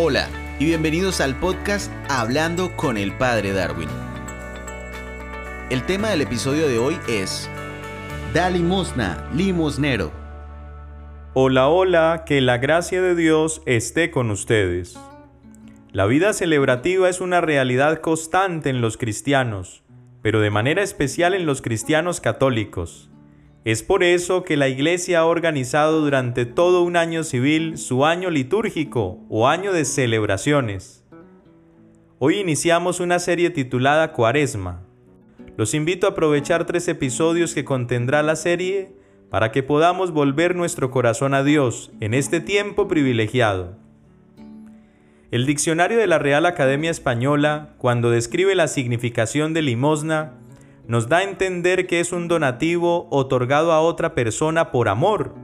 Hola 0.00 0.28
y 0.60 0.66
bienvenidos 0.66 1.20
al 1.20 1.34
podcast 1.40 1.90
Hablando 2.08 2.76
con 2.76 2.96
el 2.96 3.16
Padre 3.16 3.52
Darwin. 3.52 3.88
El 5.70 5.84
tema 5.86 6.10
del 6.10 6.20
episodio 6.20 6.68
de 6.68 6.78
hoy 6.78 6.96
es 7.08 7.50
Da 8.32 8.48
limosna, 8.48 9.28
limosnero. 9.34 10.12
Hola, 11.34 11.66
hola, 11.66 12.22
que 12.24 12.40
la 12.40 12.58
gracia 12.58 13.02
de 13.02 13.16
Dios 13.16 13.60
esté 13.66 14.12
con 14.12 14.30
ustedes. 14.30 14.96
La 15.90 16.06
vida 16.06 16.32
celebrativa 16.32 17.08
es 17.08 17.20
una 17.20 17.40
realidad 17.40 18.00
constante 18.00 18.70
en 18.70 18.80
los 18.80 18.98
cristianos, 18.98 19.82
pero 20.22 20.38
de 20.38 20.50
manera 20.50 20.84
especial 20.84 21.34
en 21.34 21.44
los 21.44 21.60
cristianos 21.60 22.20
católicos. 22.20 23.10
Es 23.64 23.82
por 23.82 24.04
eso 24.04 24.44
que 24.44 24.56
la 24.56 24.68
Iglesia 24.68 25.20
ha 25.20 25.26
organizado 25.26 26.00
durante 26.00 26.46
todo 26.46 26.82
un 26.82 26.96
año 26.96 27.24
civil 27.24 27.76
su 27.76 28.06
año 28.06 28.30
litúrgico 28.30 29.18
o 29.28 29.48
año 29.48 29.72
de 29.72 29.84
celebraciones. 29.84 31.04
Hoy 32.20 32.38
iniciamos 32.38 33.00
una 33.00 33.18
serie 33.18 33.50
titulada 33.50 34.12
Cuaresma. 34.12 34.84
Los 35.56 35.74
invito 35.74 36.06
a 36.06 36.10
aprovechar 36.10 36.66
tres 36.66 36.86
episodios 36.86 37.52
que 37.52 37.64
contendrá 37.64 38.22
la 38.22 38.36
serie 38.36 38.92
para 39.28 39.50
que 39.50 39.64
podamos 39.64 40.12
volver 40.12 40.54
nuestro 40.54 40.90
corazón 40.90 41.34
a 41.34 41.42
Dios 41.42 41.90
en 42.00 42.14
este 42.14 42.40
tiempo 42.40 42.86
privilegiado. 42.86 43.76
El 45.30 45.46
diccionario 45.46 45.98
de 45.98 46.06
la 46.06 46.18
Real 46.18 46.46
Academia 46.46 46.90
Española, 46.90 47.74
cuando 47.76 48.10
describe 48.10 48.54
la 48.54 48.68
significación 48.68 49.52
de 49.52 49.62
limosna, 49.62 50.38
nos 50.88 51.08
da 51.08 51.18
a 51.18 51.22
entender 51.22 51.86
que 51.86 52.00
es 52.00 52.12
un 52.12 52.28
donativo 52.28 53.08
otorgado 53.10 53.72
a 53.72 53.80
otra 53.80 54.14
persona 54.14 54.72
por 54.72 54.88
amor. 54.88 55.34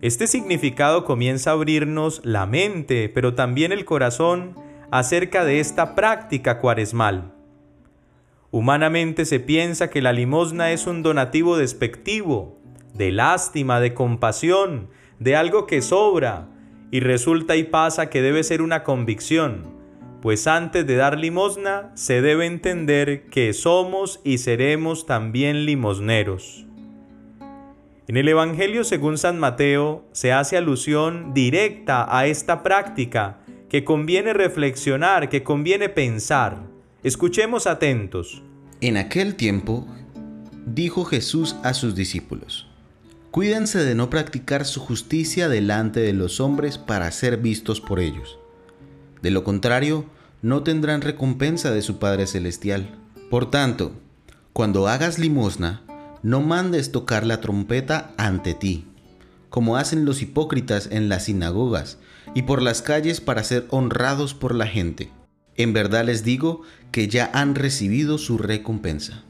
Este 0.00 0.26
significado 0.26 1.04
comienza 1.04 1.50
a 1.50 1.52
abrirnos 1.52 2.22
la 2.24 2.46
mente, 2.46 3.10
pero 3.10 3.34
también 3.34 3.72
el 3.72 3.84
corazón 3.84 4.56
acerca 4.90 5.44
de 5.44 5.60
esta 5.60 5.94
práctica 5.94 6.60
cuaresmal. 6.60 7.34
Humanamente 8.50 9.26
se 9.26 9.38
piensa 9.38 9.90
que 9.90 10.00
la 10.00 10.14
limosna 10.14 10.72
es 10.72 10.86
un 10.86 11.02
donativo 11.02 11.58
despectivo, 11.58 12.58
de 12.94 13.12
lástima, 13.12 13.80
de 13.80 13.92
compasión, 13.92 14.88
de 15.18 15.36
algo 15.36 15.66
que 15.66 15.82
sobra, 15.82 16.48
y 16.90 17.00
resulta 17.00 17.56
y 17.56 17.64
pasa 17.64 18.08
que 18.08 18.22
debe 18.22 18.44
ser 18.44 18.62
una 18.62 18.82
convicción, 18.82 19.81
pues 20.22 20.46
antes 20.46 20.86
de 20.86 20.94
dar 20.94 21.18
limosna 21.18 21.90
se 21.94 22.22
debe 22.22 22.46
entender 22.46 23.24
que 23.24 23.52
somos 23.52 24.20
y 24.22 24.38
seremos 24.38 25.04
también 25.04 25.66
limosneros. 25.66 26.64
En 28.06 28.16
el 28.16 28.28
Evangelio 28.28 28.84
según 28.84 29.18
San 29.18 29.40
Mateo 29.40 30.04
se 30.12 30.32
hace 30.32 30.56
alusión 30.56 31.34
directa 31.34 32.06
a 32.16 32.26
esta 32.26 32.62
práctica 32.62 33.40
que 33.68 33.84
conviene 33.84 34.32
reflexionar, 34.32 35.28
que 35.28 35.42
conviene 35.42 35.88
pensar. 35.88 36.58
Escuchemos 37.02 37.66
atentos. 37.66 38.44
En 38.80 38.96
aquel 38.98 39.34
tiempo 39.34 39.88
dijo 40.66 41.04
Jesús 41.04 41.56
a 41.64 41.74
sus 41.74 41.96
discípulos, 41.96 42.68
Cuídense 43.32 43.82
de 43.82 43.96
no 43.96 44.08
practicar 44.08 44.66
su 44.66 44.78
justicia 44.78 45.48
delante 45.48 46.00
de 46.00 46.12
los 46.12 46.38
hombres 46.38 46.78
para 46.78 47.10
ser 47.10 47.38
vistos 47.38 47.80
por 47.80 47.98
ellos 47.98 48.38
de 49.22 49.30
lo 49.30 49.44
contrario, 49.44 50.04
no 50.42 50.64
tendrán 50.64 51.00
recompensa 51.00 51.70
de 51.70 51.82
su 51.82 51.98
Padre 51.98 52.26
Celestial. 52.26 52.90
Por 53.30 53.50
tanto, 53.50 53.92
cuando 54.52 54.88
hagas 54.88 55.18
limosna, 55.18 55.82
no 56.22 56.40
mandes 56.40 56.92
tocar 56.92 57.24
la 57.24 57.40
trompeta 57.40 58.12
ante 58.18 58.54
ti, 58.54 58.84
como 59.48 59.76
hacen 59.76 60.04
los 60.04 60.20
hipócritas 60.20 60.88
en 60.90 61.08
las 61.08 61.24
sinagogas 61.24 61.98
y 62.34 62.42
por 62.42 62.60
las 62.60 62.82
calles 62.82 63.20
para 63.20 63.44
ser 63.44 63.66
honrados 63.70 64.34
por 64.34 64.54
la 64.54 64.66
gente. 64.66 65.10
En 65.56 65.72
verdad 65.72 66.04
les 66.04 66.24
digo 66.24 66.62
que 66.90 67.08
ya 67.08 67.30
han 67.32 67.54
recibido 67.54 68.18
su 68.18 68.38
recompensa. 68.38 69.22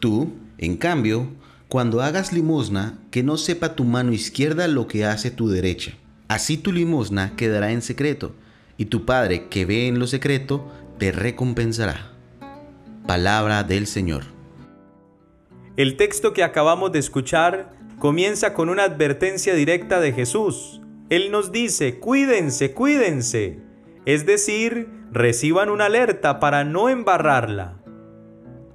Tú, 0.00 0.32
en 0.58 0.76
cambio, 0.76 1.28
cuando 1.68 2.02
hagas 2.02 2.32
limosna, 2.32 2.98
que 3.10 3.22
no 3.22 3.38
sepa 3.38 3.74
tu 3.74 3.84
mano 3.84 4.12
izquierda 4.12 4.68
lo 4.68 4.86
que 4.88 5.06
hace 5.06 5.30
tu 5.30 5.48
derecha. 5.48 5.94
Así 6.28 6.56
tu 6.56 6.72
limosna 6.72 7.34
quedará 7.36 7.72
en 7.72 7.82
secreto 7.82 8.34
y 8.76 8.86
tu 8.86 9.04
Padre 9.04 9.48
que 9.48 9.64
ve 9.64 9.86
en 9.88 9.98
lo 9.98 10.06
secreto 10.06 10.70
te 10.98 11.12
recompensará. 11.12 12.12
Palabra 13.06 13.64
del 13.64 13.86
Señor. 13.86 14.24
El 15.76 15.96
texto 15.96 16.32
que 16.32 16.44
acabamos 16.44 16.92
de 16.92 16.98
escuchar 16.98 17.70
comienza 17.98 18.54
con 18.54 18.68
una 18.68 18.84
advertencia 18.84 19.54
directa 19.54 20.00
de 20.00 20.12
Jesús. 20.12 20.80
Él 21.08 21.30
nos 21.30 21.52
dice, 21.52 21.98
cuídense, 21.98 22.72
cuídense. 22.72 23.60
Es 24.04 24.26
decir, 24.26 24.88
reciban 25.10 25.70
una 25.70 25.86
alerta 25.86 26.40
para 26.40 26.64
no 26.64 26.88
embarrarla. 26.88 27.78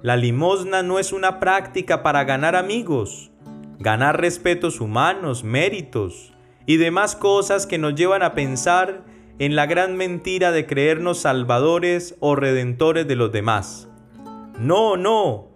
La 0.02 0.16
limosna 0.16 0.82
no 0.82 0.98
es 0.98 1.12
una 1.12 1.40
práctica 1.40 2.02
para 2.02 2.24
ganar 2.24 2.56
amigos, 2.56 3.30
ganar 3.78 4.20
respetos 4.20 4.80
humanos, 4.80 5.44
méritos 5.44 6.32
y 6.66 6.76
demás 6.76 7.16
cosas 7.16 7.66
que 7.66 7.78
nos 7.78 7.94
llevan 7.94 8.22
a 8.22 8.34
pensar 8.34 9.02
en 9.38 9.54
la 9.54 9.66
gran 9.66 9.96
mentira 9.96 10.50
de 10.50 10.66
creernos 10.66 11.20
salvadores 11.20 12.16
o 12.20 12.34
redentores 12.34 13.06
de 13.06 13.16
los 13.16 13.30
demás. 13.30 13.88
No, 14.58 14.96
no. 14.96 15.48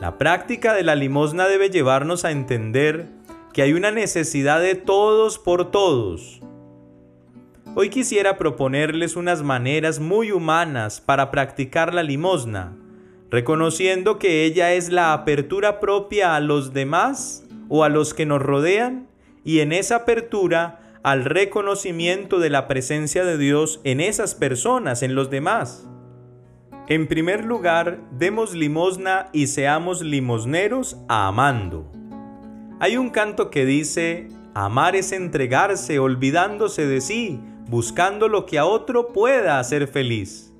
La 0.00 0.18
práctica 0.18 0.74
de 0.74 0.84
la 0.84 0.94
limosna 0.94 1.48
debe 1.48 1.70
llevarnos 1.70 2.24
a 2.24 2.30
entender 2.30 3.06
que 3.52 3.62
hay 3.62 3.72
una 3.72 3.90
necesidad 3.90 4.60
de 4.60 4.74
todos 4.74 5.38
por 5.38 5.70
todos. 5.70 6.40
Hoy 7.74 7.90
quisiera 7.90 8.38
proponerles 8.38 9.16
unas 9.16 9.42
maneras 9.42 9.98
muy 9.98 10.30
humanas 10.30 11.00
para 11.00 11.30
practicar 11.30 11.92
la 11.92 12.02
limosna, 12.02 12.76
reconociendo 13.30 14.18
que 14.18 14.44
ella 14.44 14.72
es 14.72 14.90
la 14.90 15.12
apertura 15.12 15.80
propia 15.80 16.36
a 16.36 16.40
los 16.40 16.72
demás 16.72 17.44
o 17.68 17.82
a 17.82 17.88
los 17.88 18.14
que 18.14 18.24
nos 18.24 18.40
rodean 18.40 19.08
y 19.44 19.60
en 19.60 19.72
esa 19.72 19.96
apertura 19.96 20.85
al 21.06 21.24
reconocimiento 21.24 22.40
de 22.40 22.50
la 22.50 22.66
presencia 22.66 23.24
de 23.24 23.38
Dios 23.38 23.80
en 23.84 24.00
esas 24.00 24.34
personas, 24.34 25.04
en 25.04 25.14
los 25.14 25.30
demás. 25.30 25.88
En 26.88 27.06
primer 27.06 27.44
lugar, 27.44 28.00
demos 28.10 28.54
limosna 28.56 29.28
y 29.32 29.46
seamos 29.46 30.02
limosneros 30.02 30.96
amando. 31.06 31.88
Hay 32.80 32.96
un 32.96 33.10
canto 33.10 33.52
que 33.52 33.64
dice, 33.64 34.26
amar 34.52 34.96
es 34.96 35.12
entregarse 35.12 36.00
olvidándose 36.00 36.88
de 36.88 37.00
sí, 37.00 37.40
buscando 37.68 38.26
lo 38.26 38.44
que 38.44 38.58
a 38.58 38.64
otro 38.64 39.12
pueda 39.12 39.60
hacer 39.60 39.86
feliz. 39.86 40.52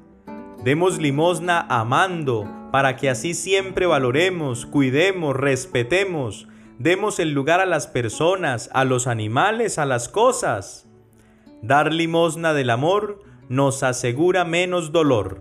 Demos 0.62 1.00
limosna 1.00 1.66
amando, 1.68 2.48
para 2.70 2.94
que 2.94 3.10
así 3.10 3.34
siempre 3.34 3.86
valoremos, 3.86 4.64
cuidemos, 4.64 5.34
respetemos, 5.34 6.46
Demos 6.78 7.20
el 7.20 7.32
lugar 7.32 7.60
a 7.60 7.66
las 7.66 7.86
personas, 7.86 8.68
a 8.74 8.84
los 8.84 9.06
animales, 9.06 9.78
a 9.78 9.86
las 9.86 10.10
cosas. 10.10 10.86
Dar 11.62 11.92
limosna 11.92 12.52
del 12.52 12.68
amor 12.68 13.22
nos 13.48 13.82
asegura 13.82 14.44
menos 14.44 14.92
dolor. 14.92 15.40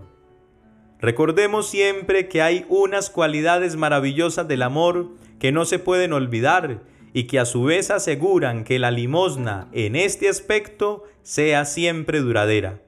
Recordemos 0.98 1.66
siempre 1.66 2.28
que 2.28 2.40
hay 2.40 2.64
unas 2.70 3.10
cualidades 3.10 3.76
maravillosas 3.76 4.48
del 4.48 4.62
amor 4.62 5.10
que 5.38 5.52
no 5.52 5.66
se 5.66 5.78
pueden 5.78 6.14
olvidar 6.14 6.80
y 7.12 7.24
que 7.24 7.38
a 7.38 7.44
su 7.44 7.64
vez 7.64 7.90
aseguran 7.90 8.64
que 8.64 8.78
la 8.78 8.90
limosna 8.90 9.68
en 9.72 9.94
este 9.94 10.30
aspecto 10.30 11.04
sea 11.22 11.66
siempre 11.66 12.20
duradera. 12.20 12.80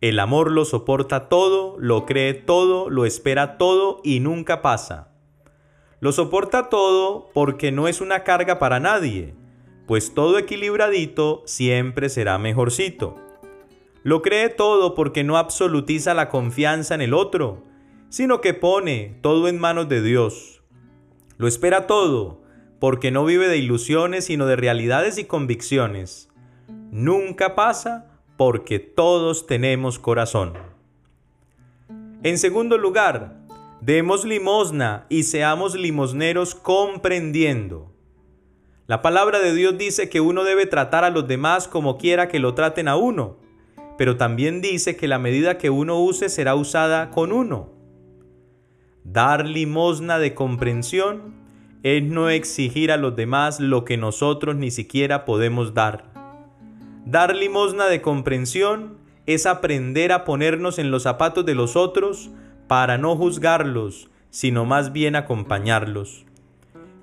El 0.00 0.18
amor 0.18 0.50
lo 0.50 0.64
soporta 0.64 1.28
todo, 1.28 1.76
lo 1.78 2.04
cree 2.04 2.34
todo, 2.34 2.90
lo 2.90 3.04
espera 3.06 3.58
todo 3.58 4.00
y 4.02 4.18
nunca 4.18 4.60
pasa. 4.60 5.09
Lo 6.00 6.12
soporta 6.12 6.70
todo 6.70 7.30
porque 7.34 7.72
no 7.72 7.86
es 7.86 8.00
una 8.00 8.24
carga 8.24 8.58
para 8.58 8.80
nadie, 8.80 9.34
pues 9.86 10.14
todo 10.14 10.38
equilibradito 10.38 11.42
siempre 11.44 12.08
será 12.08 12.38
mejorcito. 12.38 13.16
Lo 14.02 14.22
cree 14.22 14.48
todo 14.48 14.94
porque 14.94 15.24
no 15.24 15.36
absolutiza 15.36 16.14
la 16.14 16.30
confianza 16.30 16.94
en 16.94 17.02
el 17.02 17.12
otro, 17.12 17.64
sino 18.08 18.40
que 18.40 18.54
pone 18.54 19.18
todo 19.20 19.46
en 19.46 19.58
manos 19.58 19.90
de 19.90 20.00
Dios. 20.00 20.62
Lo 21.36 21.46
espera 21.46 21.86
todo 21.86 22.40
porque 22.78 23.10
no 23.10 23.26
vive 23.26 23.48
de 23.48 23.58
ilusiones 23.58 24.24
sino 24.24 24.46
de 24.46 24.56
realidades 24.56 25.18
y 25.18 25.24
convicciones. 25.24 26.30
Nunca 26.90 27.54
pasa 27.54 28.06
porque 28.38 28.78
todos 28.78 29.46
tenemos 29.46 29.98
corazón. 29.98 30.54
En 32.22 32.38
segundo 32.38 32.78
lugar, 32.78 33.39
Demos 33.80 34.26
limosna 34.26 35.06
y 35.08 35.22
seamos 35.22 35.74
limosneros 35.74 36.54
comprendiendo. 36.54 37.90
La 38.86 39.00
palabra 39.00 39.38
de 39.38 39.54
Dios 39.54 39.78
dice 39.78 40.10
que 40.10 40.20
uno 40.20 40.44
debe 40.44 40.66
tratar 40.66 41.02
a 41.02 41.08
los 41.08 41.26
demás 41.26 41.66
como 41.66 41.96
quiera 41.96 42.28
que 42.28 42.40
lo 42.40 42.52
traten 42.52 42.88
a 42.88 42.96
uno, 42.96 43.38
pero 43.96 44.18
también 44.18 44.60
dice 44.60 44.96
que 44.96 45.08
la 45.08 45.18
medida 45.18 45.56
que 45.56 45.70
uno 45.70 45.98
use 45.98 46.28
será 46.28 46.56
usada 46.56 47.08
con 47.08 47.32
uno. 47.32 47.70
Dar 49.02 49.46
limosna 49.46 50.18
de 50.18 50.34
comprensión 50.34 51.34
es 51.82 52.02
no 52.02 52.28
exigir 52.28 52.92
a 52.92 52.98
los 52.98 53.16
demás 53.16 53.60
lo 53.60 53.86
que 53.86 53.96
nosotros 53.96 54.56
ni 54.56 54.70
siquiera 54.70 55.24
podemos 55.24 55.72
dar. 55.72 56.12
Dar 57.06 57.34
limosna 57.34 57.86
de 57.86 58.02
comprensión 58.02 58.98
es 59.24 59.46
aprender 59.46 60.12
a 60.12 60.26
ponernos 60.26 60.78
en 60.78 60.90
los 60.90 61.04
zapatos 61.04 61.46
de 61.46 61.54
los 61.54 61.76
otros 61.76 62.30
para 62.70 62.98
no 62.98 63.16
juzgarlos, 63.16 64.10
sino 64.30 64.64
más 64.64 64.92
bien 64.92 65.16
acompañarlos. 65.16 66.24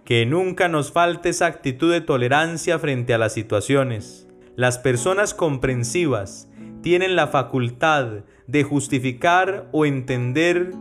Que 0.05 0.25
nunca 0.25 0.69
nos 0.69 0.93
falte 0.93 1.27
esa 1.27 1.47
actitud 1.47 1.91
de 1.91 1.99
tolerancia 1.99 2.79
frente 2.79 3.13
a 3.13 3.17
las 3.17 3.33
situaciones. 3.33 4.29
Las 4.55 4.77
personas 4.77 5.33
comprensivas 5.33 6.49
tienen 6.81 7.17
la 7.17 7.27
facultad 7.27 8.23
de 8.47 8.63
justificar 8.63 9.67
o 9.73 9.85
entender 9.85 10.71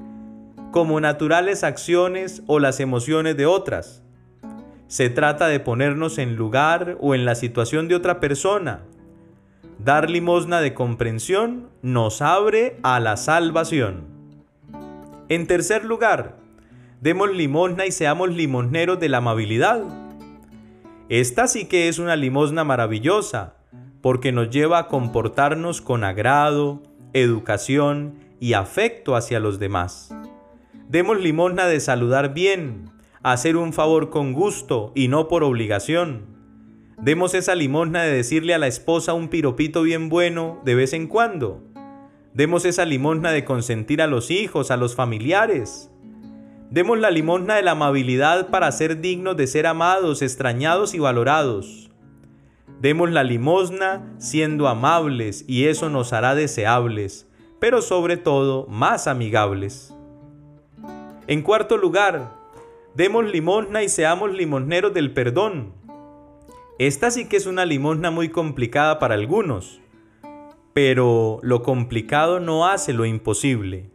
como 0.71 1.01
naturales 1.01 1.65
acciones 1.65 2.45
o 2.47 2.61
las 2.61 2.79
emociones 2.79 3.37
de 3.37 3.47
otras. 3.47 4.05
Se 4.87 5.11
trata 5.11 5.49
de 5.49 5.59
ponernos 5.59 6.17
en 6.19 6.37
lugar 6.37 6.97
o 7.01 7.17
en 7.17 7.25
la 7.25 7.35
situación 7.35 7.89
de 7.89 7.97
otra 7.97 8.21
persona. 8.21 8.85
Dar 9.81 10.09
limosna 10.09 10.61
de 10.61 10.75
comprensión 10.75 11.71
nos 11.83 12.23
abre 12.23 12.79
a 12.85 13.01
la 13.01 13.17
salvación. 13.17 14.16
En 15.29 15.49
tercer 15.49 15.85
lugar, 15.85 16.37
demos 17.01 17.35
limosna 17.35 17.85
y 17.85 17.91
seamos 17.91 18.31
limosneros 18.31 19.01
de 19.01 19.09
la 19.09 19.19
amabilidad. 19.19 19.83
Esta 21.09 21.49
sí 21.49 21.65
que 21.65 21.89
es 21.89 21.99
una 21.99 22.15
limosna 22.15 22.63
maravillosa, 22.63 23.57
porque 24.03 24.31
nos 24.31 24.51
lleva 24.51 24.79
a 24.79 24.87
comportarnos 24.87 25.81
con 25.81 26.05
agrado, 26.05 26.81
educación 27.13 28.21
y 28.39 28.53
afecto 28.53 29.17
hacia 29.17 29.41
los 29.41 29.59
demás. 29.59 30.15
Demos 30.89 31.21
limosna 31.21 31.67
de 31.67 31.81
saludar 31.81 32.33
bien, 32.33 32.91
hacer 33.25 33.57
un 33.57 33.73
favor 33.73 34.11
con 34.11 34.33
gusto 34.33 34.93
y 34.95 35.09
no 35.09 35.27
por 35.27 35.43
obligación. 35.43 36.37
Demos 36.99 37.35
esa 37.35 37.57
limosna 37.57 38.05
de 38.05 38.13
decirle 38.13 38.55
a 38.55 38.59
la 38.59 38.69
esposa 38.69 39.13
un 39.13 39.27
piropito 39.27 39.83
bien 39.83 40.09
bueno 40.09 40.63
de 40.65 40.77
vez 40.77 40.93
en 40.93 41.09
cuando. 41.09 41.65
Demos 42.37 42.67
esa 42.67 42.85
limosna 42.85 43.31
de 43.31 43.47
consentir 43.47 44.03
a 44.03 44.07
los 44.07 44.31
hijos, 44.31 44.71
a 44.71 44.77
los 44.77 44.95
familiares. 44.95 45.91
Demos 46.71 46.99
la 46.99 47.11
limosna 47.11 47.55
de 47.55 47.63
la 47.63 47.71
amabilidad 47.71 48.51
para 48.51 48.71
ser 48.73 49.01
dignos 49.01 49.39
de 49.39 49.47
ser 49.47 49.67
amados, 49.67 50.21
extrañados 50.21 50.93
y 50.93 50.99
valorados. 50.99 51.91
Demos 52.79 53.11
la 53.11 53.25
limosna 53.25 54.15
siendo 54.19 54.69
amables 54.69 55.47
y 55.49 55.65
eso 55.65 55.89
nos 55.89 56.13
hará 56.13 56.35
deseables, 56.35 57.27
pero 57.59 57.81
sobre 57.81 58.19
todo 58.19 58.67
más 58.67 59.07
amigables. 59.07 59.95
En 61.29 61.41
cuarto 61.41 61.79
lugar, 61.79 62.35
demos 62.95 63.25
limosna 63.25 63.83
y 63.83 63.89
seamos 63.89 64.35
limosneros 64.35 64.93
del 64.93 65.15
perdón. 65.15 65.73
Esta 66.79 67.11
sí 67.11 67.31
que 67.31 67.39
es 67.39 67.47
una 67.47 67.65
limosna 67.65 68.11
muy 68.11 68.29
complicada 68.29 68.99
para 68.99 69.15
algunos, 69.15 69.81
pero 70.77 71.39
lo 71.41 71.63
complicado 71.63 72.39
no 72.39 72.67
hace 72.67 72.93
lo 72.93 73.07
imposible. 73.07 73.89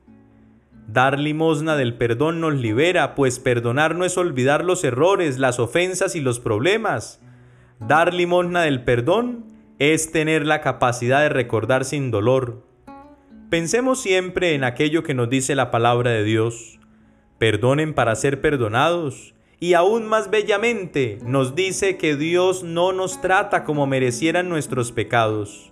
Dar 0.88 1.20
limosna 1.20 1.76
del 1.76 1.94
perdón 1.94 2.42
nos 2.42 2.56
libera, 2.56 3.14
pues 3.14 3.38
perdonar 3.38 3.94
no 3.94 4.04
es 4.04 4.18
olvidar 4.18 4.66
los 4.66 4.84
errores, 4.84 5.38
las 5.38 5.60
ofensas 5.60 6.16
y 6.16 6.22
los 6.22 6.40
problemas. 6.40 7.22
Dar 7.80 8.16
limosna 8.16 8.64
del 8.64 8.84
perdón 8.84 9.46
es 9.78 10.12
tener 10.12 10.48
la 10.48 10.62
capacidad 10.62 11.22
de 11.22 11.30
recordar 11.30 11.86
sin 11.86 12.10
dolor. 12.10 12.66
Pensemos 13.52 14.02
siempre 14.02 14.56
en 14.56 14.64
aquello 14.64 15.04
que 15.04 15.14
nos 15.14 15.30
dice 15.30 15.54
la 15.54 15.70
palabra 15.70 16.10
de 16.10 16.24
Dios 16.24 16.80
perdonen 17.38 17.94
para 17.94 18.16
ser 18.16 18.42
perdonados. 18.42 19.36
Y 19.60 19.76
aún 19.76 20.08
más 20.08 20.32
bellamente 20.32 21.20
nos 21.24 21.54
dice 21.54 21.98
que 21.98 22.16
Dios 22.16 22.64
no 22.64 22.92
nos 22.92 23.22
trata 23.22 23.66
como 23.66 23.86
merecieran 23.86 24.50
nuestros 24.50 24.92
pecados. 24.92 25.71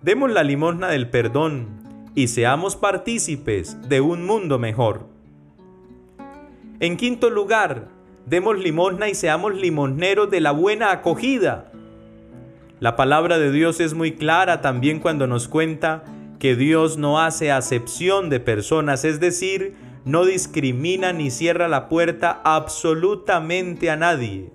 Demos 0.00 0.30
la 0.30 0.44
limosna 0.44 0.88
del 0.88 1.10
perdón 1.10 2.12
y 2.14 2.28
seamos 2.28 2.76
partícipes 2.76 3.88
de 3.88 4.00
un 4.00 4.24
mundo 4.24 4.56
mejor. 4.56 5.08
En 6.78 6.96
quinto 6.96 7.30
lugar, 7.30 7.88
demos 8.24 8.60
limosna 8.60 9.08
y 9.08 9.16
seamos 9.16 9.56
limosneros 9.56 10.30
de 10.30 10.40
la 10.40 10.52
buena 10.52 10.92
acogida. 10.92 11.72
La 12.78 12.94
palabra 12.94 13.38
de 13.38 13.50
Dios 13.50 13.80
es 13.80 13.94
muy 13.94 14.12
clara 14.12 14.60
también 14.60 15.00
cuando 15.00 15.26
nos 15.26 15.48
cuenta 15.48 16.04
que 16.38 16.54
Dios 16.54 16.96
no 16.96 17.20
hace 17.20 17.50
acepción 17.50 18.30
de 18.30 18.38
personas, 18.38 19.04
es 19.04 19.18
decir, 19.18 19.74
no 20.04 20.24
discrimina 20.24 21.12
ni 21.12 21.32
cierra 21.32 21.66
la 21.66 21.88
puerta 21.88 22.40
absolutamente 22.44 23.90
a 23.90 23.96
nadie. 23.96 24.52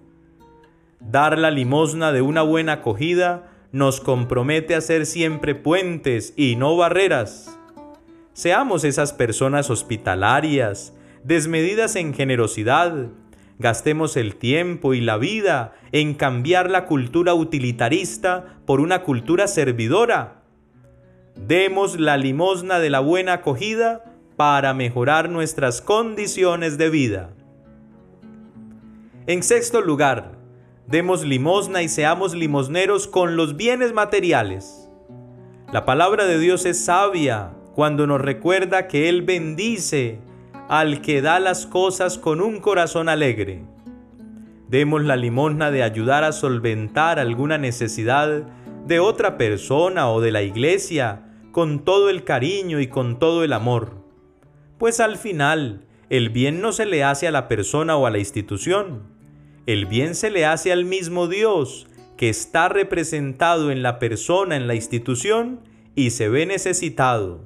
Dar 1.01 1.37
la 1.37 1.51
limosna 1.51 2.13
de 2.13 2.21
una 2.21 2.43
buena 2.43 2.73
acogida 2.73 3.49
nos 3.73 3.99
compromete 3.99 4.75
a 4.75 4.81
ser 4.81 5.07
siempre 5.07 5.55
puentes 5.55 6.33
y 6.37 6.55
no 6.55 6.77
barreras. 6.77 7.59
Seamos 8.33 8.83
esas 8.83 9.13
personas 9.13 9.71
hospitalarias, 9.71 10.93
desmedidas 11.23 11.95
en 11.95 12.13
generosidad. 12.13 13.07
Gastemos 13.57 14.15
el 14.15 14.35
tiempo 14.35 14.93
y 14.93 15.01
la 15.01 15.17
vida 15.17 15.73
en 15.91 16.13
cambiar 16.13 16.69
la 16.69 16.85
cultura 16.85 17.33
utilitarista 17.33 18.59
por 18.67 18.79
una 18.79 19.01
cultura 19.01 19.47
servidora. 19.47 20.43
Demos 21.35 21.99
la 21.99 22.15
limosna 22.17 22.77
de 22.77 22.91
la 22.91 22.99
buena 22.99 23.33
acogida 23.33 24.05
para 24.37 24.75
mejorar 24.75 25.31
nuestras 25.31 25.81
condiciones 25.81 26.77
de 26.77 26.91
vida. 26.91 27.31
En 29.25 29.41
sexto 29.41 29.81
lugar, 29.81 30.42
demos 30.87 31.23
limosna 31.23 31.81
y 31.81 31.89
seamos 31.89 32.33
limosneros 32.33 33.07
con 33.07 33.35
los 33.35 33.55
bienes 33.55 33.93
materiales. 33.93 34.89
La 35.71 35.85
palabra 35.85 36.25
de 36.25 36.39
Dios 36.39 36.65
es 36.65 36.85
sabia 36.85 37.53
cuando 37.75 38.05
nos 38.05 38.21
recuerda 38.21 38.87
que 38.87 39.09
Él 39.09 39.21
bendice 39.21 40.19
al 40.69 41.01
que 41.01 41.21
da 41.21 41.39
las 41.39 41.65
cosas 41.65 42.17
con 42.17 42.41
un 42.41 42.59
corazón 42.59 43.09
alegre. 43.09 43.63
Demos 44.69 45.03
la 45.03 45.15
limosna 45.15 45.71
de 45.71 45.83
ayudar 45.83 46.23
a 46.23 46.31
solventar 46.31 47.19
alguna 47.19 47.57
necesidad 47.57 48.43
de 48.85 48.99
otra 48.99 49.37
persona 49.37 50.09
o 50.09 50.21
de 50.21 50.31
la 50.31 50.43
iglesia 50.43 51.25
con 51.51 51.83
todo 51.83 52.09
el 52.09 52.23
cariño 52.23 52.79
y 52.79 52.87
con 52.87 53.19
todo 53.19 53.43
el 53.43 53.53
amor 53.53 54.03
pues 54.83 54.99
al 54.99 55.17
final 55.17 55.85
el 56.09 56.29
bien 56.29 56.59
no 56.59 56.73
se 56.73 56.85
le 56.85 57.05
hace 57.05 57.25
a 57.25 57.31
la 57.31 57.47
persona 57.47 57.95
o 57.95 58.05
a 58.05 58.11
la 58.11 58.17
institución, 58.17 59.03
el 59.65 59.85
bien 59.85 60.15
se 60.15 60.29
le 60.29 60.45
hace 60.45 60.71
al 60.71 60.85
mismo 60.85 61.27
Dios 61.27 61.87
que 62.17 62.29
está 62.29 62.69
representado 62.69 63.71
en 63.71 63.81
la 63.83 63.99
persona, 63.99 64.55
en 64.55 64.67
la 64.67 64.75
institución 64.75 65.61
y 65.95 66.11
se 66.11 66.29
ve 66.29 66.45
necesitado. 66.45 67.41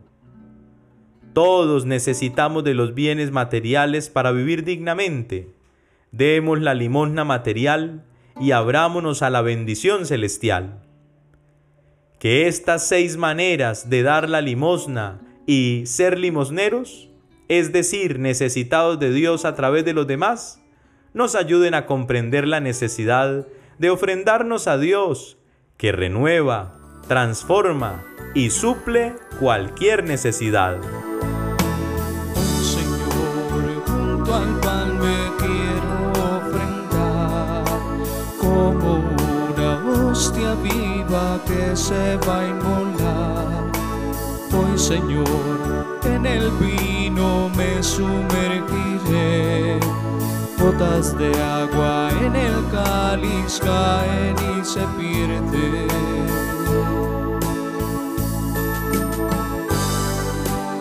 Todos 1.33 1.85
necesitamos 1.85 2.63
de 2.63 2.73
los 2.73 2.93
bienes 2.93 3.31
materiales 3.31 4.09
para 4.09 4.31
vivir 4.31 4.63
dignamente. 4.63 5.53
Demos 6.11 6.59
la 6.61 6.73
limosna 6.73 7.23
material 7.23 8.03
y 8.39 8.51
abrámonos 8.51 9.21
a 9.21 9.29
la 9.29 9.41
bendición 9.41 10.05
celestial. 10.05 10.81
Que 12.19 12.47
estas 12.47 12.87
seis 12.87 13.17
maneras 13.17 13.89
de 13.89 14.01
dar 14.01 14.27
la 14.29 14.41
limosna 14.41 15.21
y 15.45 15.83
ser 15.85 16.17
limosneros 16.17 17.07
es 17.47 17.71
decir, 17.71 18.19
necesitados 18.19 18.99
de 18.99 19.11
Dios 19.11 19.45
a 19.45 19.55
través 19.55 19.85
de 19.85 19.93
los 19.93 20.07
demás, 20.07 20.61
nos 21.17 21.33
ayuden 21.33 21.73
a 21.73 21.87
comprender 21.87 22.47
la 22.47 22.59
necesidad 22.59 23.47
de 23.79 23.89
ofrendarnos 23.89 24.67
a 24.67 24.77
Dios, 24.77 25.37
que 25.75 25.91
renueva, 25.91 26.75
transforma 27.07 28.05
y 28.35 28.51
suple 28.51 29.15
cualquier 29.39 30.03
necesidad. 30.03 30.77
Señor, 32.61 33.83
junto 33.87 34.35
al 34.35 34.59
cual 34.61 34.93
me 34.93 35.31
quiero 35.39 36.11
ofrendar, 36.37 37.65
como 38.39 39.03
una 39.55 40.09
hostia 40.09 40.53
viva 40.61 41.41
que 41.47 41.75
se 41.75 42.17
va 42.17 42.41
a 42.41 42.47
inmolar. 42.47 43.71
Hoy, 44.53 44.77
Señor, 44.77 45.97
en 46.05 46.25
el 46.25 46.51
vino 46.51 47.49
me 47.55 47.81
sumergiré. 47.81 49.46
Gotas 50.77 51.17
de 51.17 51.31
agua 51.41 52.09
en 52.21 52.35
el 52.35 52.63
cáliz 52.71 53.59
caen 53.59 54.35
y 54.37 54.63
se 54.63 54.85
pierden. 54.95 55.87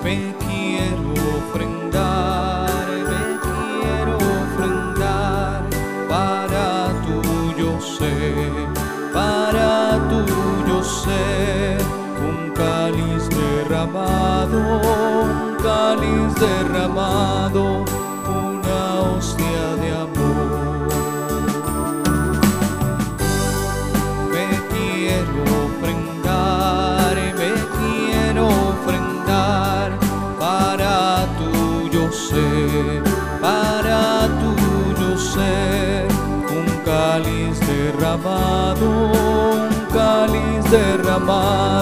Me 0.04 0.34
quiero 0.44 1.12
ofrendar, 1.38 2.68
me 3.10 3.24
quiero 3.46 4.16
ofrendar 4.42 5.62
para 6.10 6.92
tuyo 7.06 7.80
ser, 7.80 8.68
para 9.14 9.98
tuyo 10.10 10.84
ser, 10.84 11.80
un 12.20 12.52
cáliz 12.52 13.28
derramado 13.30 14.66
cáliz 15.66 16.34
derramado, 16.36 17.45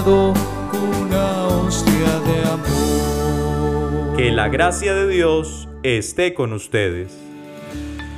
una 0.06 1.46
hostia 1.46 2.20
de 2.20 2.42
amor. 2.44 4.16
Que 4.16 4.30
la 4.30 4.48
gracia 4.48 4.94
de 4.94 5.08
Dios 5.08 5.68
esté 5.82 6.34
con 6.34 6.52
ustedes. 6.52 7.16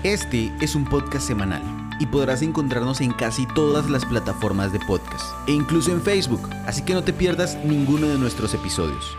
Este 0.02 0.52
es 0.60 0.74
un 0.74 0.84
podcast 0.84 1.26
semanal 1.26 1.62
y 2.00 2.06
podrás 2.06 2.42
encontrarnos 2.42 3.00
en 3.00 3.12
casi 3.12 3.46
todas 3.54 3.88
las 3.88 4.04
plataformas 4.04 4.72
de 4.72 4.80
podcast 4.80 5.24
e 5.48 5.52
incluso 5.52 5.92
en 5.92 6.02
Facebook, 6.02 6.48
así 6.66 6.84
que 6.84 6.94
no 6.94 7.04
te 7.04 7.12
pierdas 7.12 7.56
ninguno 7.64 8.08
de 8.08 8.18
nuestros 8.18 8.52
episodios. 8.54 9.16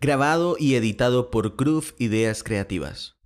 Grabado 0.00 0.56
y 0.58 0.74
editado 0.76 1.30
por 1.30 1.56
Groove 1.56 1.94
Ideas 1.98 2.44
Creativas. 2.44 3.16